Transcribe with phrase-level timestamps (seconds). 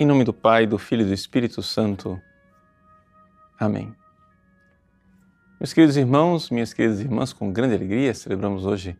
[0.00, 2.18] Em nome do Pai, do Filho e do Espírito Santo.
[3.58, 3.94] Amém.
[5.60, 8.96] Meus queridos irmãos, minhas queridas irmãs, com grande alegria celebramos hoje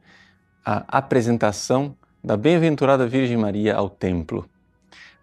[0.62, 4.46] a apresentação da Bem-aventurada Virgem Maria ao Templo.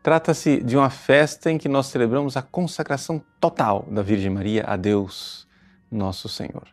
[0.01, 4.75] Trata-se de uma festa em que nós celebramos a consagração total da Virgem Maria a
[4.75, 5.47] Deus,
[5.91, 6.67] nosso Senhor.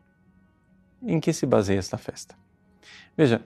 [1.03, 2.35] Em que se baseia esta festa?
[3.15, 3.43] Veja,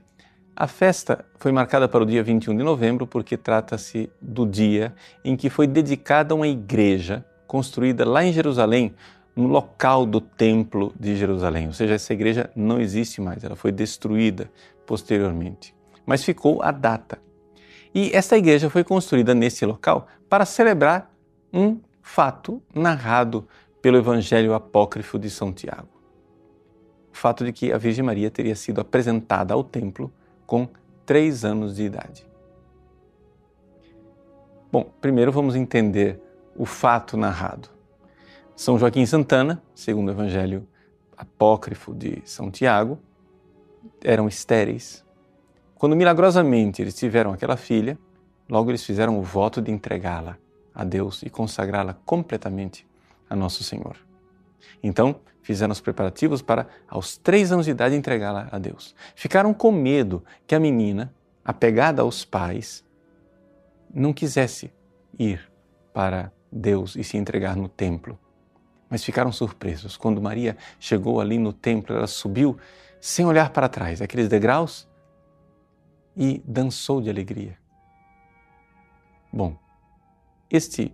[0.61, 4.93] a festa foi marcada para o dia 21 de novembro porque trata-se do dia
[5.25, 8.93] em que foi dedicada uma igreja construída lá em Jerusalém,
[9.37, 11.69] no local do Templo de Jerusalém.
[11.69, 14.51] Ou seja, essa igreja não existe mais, ela foi destruída
[14.85, 15.73] posteriormente.
[16.05, 17.21] Mas ficou a data.
[17.95, 21.09] E essa igreja foi construída nesse local para celebrar
[21.53, 23.47] um fato narrado
[23.81, 25.87] pelo Evangelho Apócrifo de São Tiago.
[27.13, 30.13] O fato de que a Virgem Maria teria sido apresentada ao templo
[30.49, 30.67] com
[31.05, 32.27] três anos de idade.
[34.73, 36.19] Bom, primeiro vamos entender
[36.57, 37.69] o fato narrado.
[38.57, 40.67] São Joaquim Santana, segundo o Evangelho
[41.15, 42.99] apócrifo de São Tiago,
[44.03, 45.05] eram estéreis.
[45.75, 47.99] Quando milagrosamente eles tiveram aquela filha,
[48.49, 50.39] logo eles fizeram o voto de entregá-la
[50.75, 52.87] a Deus e consagrá-la completamente
[53.29, 54.08] a Nosso Senhor.
[54.83, 58.95] Então, fizeram os preparativos para, aos três anos de idade, entregá-la a Deus.
[59.15, 61.15] Ficaram com medo que a menina,
[61.45, 62.85] apegada aos pais,
[63.93, 64.71] não quisesse
[65.19, 65.51] ir
[65.93, 68.19] para Deus e se entregar no templo.
[68.91, 69.97] Mas ficaram surpresos.
[69.97, 72.57] Quando Maria chegou ali no templo, ela subiu
[73.01, 74.89] sem olhar para trás, aqueles degraus,
[76.17, 77.57] e dançou de alegria.
[79.33, 79.57] Bom,
[80.51, 80.93] este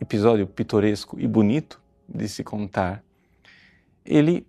[0.00, 3.02] episódio pitoresco e bonito de se contar
[4.06, 4.46] ele,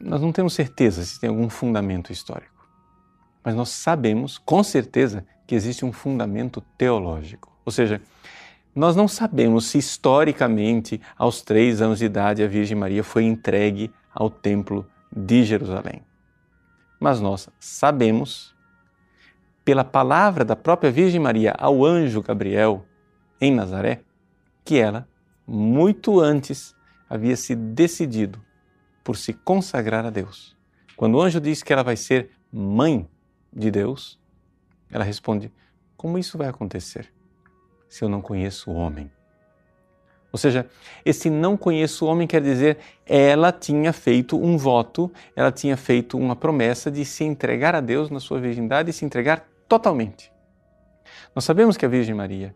[0.00, 2.66] nós não temos certeza se tem algum fundamento histórico,
[3.44, 7.52] mas nós sabemos com certeza que existe um fundamento teológico.
[7.64, 8.00] Ou seja,
[8.74, 13.90] nós não sabemos se historicamente, aos três anos de idade, a Virgem Maria foi entregue
[14.12, 16.02] ao Templo de Jerusalém.
[17.00, 18.54] Mas nós sabemos,
[19.64, 22.84] pela palavra da própria Virgem Maria ao anjo Gabriel
[23.40, 24.02] em Nazaré,
[24.62, 25.08] que ela,
[25.46, 26.75] muito antes,
[27.08, 28.42] havia se decidido
[29.02, 30.56] por se consagrar a Deus.
[30.96, 33.08] Quando o anjo diz que ela vai ser mãe
[33.52, 34.18] de Deus,
[34.90, 35.52] ela responde:
[35.96, 37.12] Como isso vai acontecer
[37.88, 39.10] se eu não conheço o homem?
[40.32, 40.68] Ou seja,
[41.04, 46.18] esse não conheço o homem quer dizer ela tinha feito um voto, ela tinha feito
[46.18, 50.30] uma promessa de se entregar a Deus na sua virgindade e se entregar totalmente.
[51.34, 52.54] Nós sabemos que a Virgem Maria,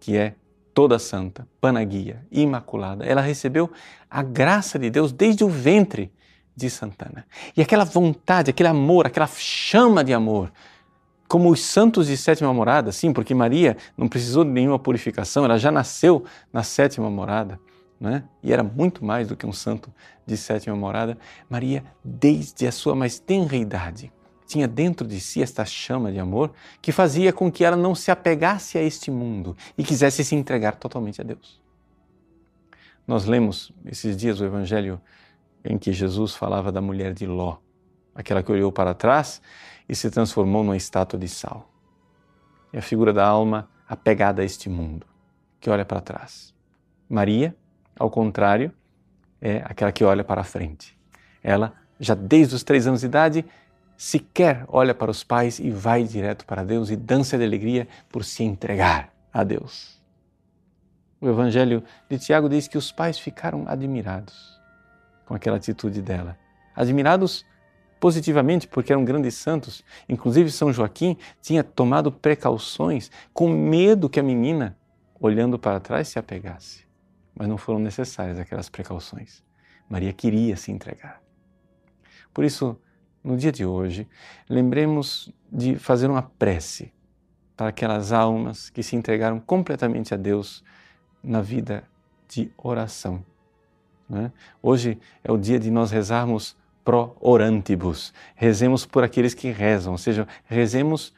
[0.00, 0.34] que é
[0.74, 3.70] toda santa, panaguia, imaculada, ela recebeu
[4.10, 6.12] a graça de Deus desde o ventre
[6.54, 7.26] de Santana.
[7.56, 10.52] E aquela vontade, aquele amor, aquela chama de amor,
[11.28, 15.58] como os santos de sétima morada, sim, porque Maria não precisou de nenhuma purificação, ela
[15.58, 17.58] já nasceu na sétima morada,
[17.98, 18.24] né?
[18.42, 19.90] e era muito mais do que um santo
[20.26, 21.16] de sétima morada.
[21.48, 24.12] Maria, desde a sua mais tenra idade,
[24.52, 28.10] tinha dentro de si esta chama de amor que fazia com que ela não se
[28.10, 31.60] apegasse a este mundo e quisesse se entregar totalmente a Deus.
[33.06, 35.00] Nós lemos esses dias o evangelho
[35.64, 37.56] em que Jesus falava da mulher de Ló,
[38.14, 39.40] aquela que olhou para trás
[39.88, 41.70] e se transformou numa estátua de sal.
[42.72, 45.06] É a figura da alma apegada a este mundo,
[45.60, 46.54] que olha para trás.
[47.08, 47.56] Maria,
[47.98, 48.72] ao contrário,
[49.40, 50.96] é aquela que olha para a frente.
[51.42, 53.44] Ela, já desde os três anos de idade,
[54.02, 58.24] sequer olha para os pais e vai direto para Deus e dança de alegria por
[58.24, 60.02] se entregar a Deus.
[61.20, 64.60] O Evangelho de Tiago diz que os pais ficaram admirados
[65.24, 66.36] com aquela atitude dela.
[66.74, 67.46] Admirados
[68.00, 69.84] positivamente porque eram grandes santos.
[70.08, 74.76] Inclusive, São Joaquim tinha tomado precauções com medo que a menina,
[75.20, 76.84] olhando para trás, se apegasse.
[77.32, 79.44] Mas não foram necessárias aquelas precauções.
[79.88, 81.22] Maria queria se entregar.
[82.34, 82.76] Por isso,
[83.22, 84.08] no dia de hoje,
[84.48, 86.92] lembremos de fazer uma prece
[87.56, 90.64] para aquelas almas que se entregaram completamente a Deus
[91.22, 91.84] na vida
[92.28, 93.24] de oração.
[94.12, 94.30] É?
[94.62, 99.98] Hoje é o dia de nós rezarmos pro orantibus, rezemos por aqueles que rezam, ou
[99.98, 101.14] seja, rezemos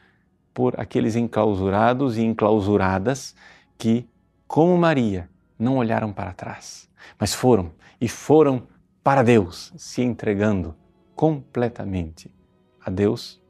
[0.53, 3.35] por aqueles enclausurados e enclausuradas
[3.77, 4.07] que,
[4.47, 5.27] como Maria,
[5.57, 6.87] não olharam para trás,
[7.19, 8.67] mas foram e foram
[9.03, 10.75] para Deus, se entregando
[11.15, 12.31] completamente
[12.79, 13.41] a Deus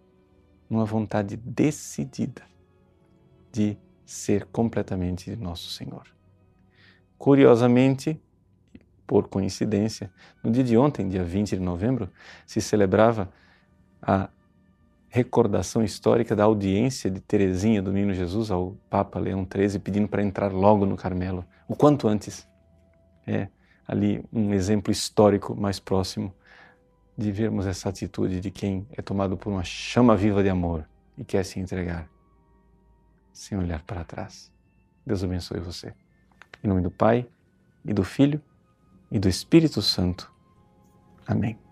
[0.69, 2.44] numa vontade decidida
[3.51, 6.03] de ser completamente nosso Senhor.
[7.17, 8.21] Curiosamente,
[9.07, 10.12] por coincidência,
[10.44, 12.09] no dia de ontem, dia 20 de novembro,
[12.45, 13.31] se celebrava
[14.01, 14.29] a
[15.07, 20.21] recordação histórica da audiência de Teresinha do Menino Jesus ao Papa Leão XIII pedindo para
[20.21, 22.47] entrar logo no Carmelo, o quanto antes.
[23.25, 23.47] É
[23.88, 26.33] ali um exemplo histórico mais próximo
[27.17, 31.23] de vermos essa atitude de quem é tomado por uma chama viva de amor e
[31.23, 32.09] quer se entregar
[33.31, 34.51] sem olhar para trás.
[35.06, 35.94] Deus abençoe você.
[36.63, 37.27] Em nome do Pai,
[37.83, 38.41] e do Filho,
[39.12, 40.31] e do Espírito Santo.
[41.27, 41.64] Amém.